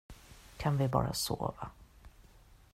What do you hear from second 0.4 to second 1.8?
Kan vi bara sova?